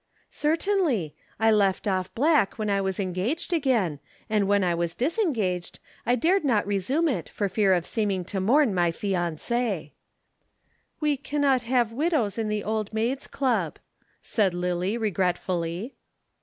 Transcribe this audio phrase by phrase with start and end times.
[0.31, 1.13] "Certainly!
[1.39, 3.99] I left off black when I was engaged again,
[4.31, 5.77] and when I was disengaged
[6.07, 9.91] I dared not resume it for fear of seeming to mourn my fiancé."
[10.99, 13.77] "We cannot have widows in the Old Maids' Club,"
[14.23, 15.93] said Lillie regretfully.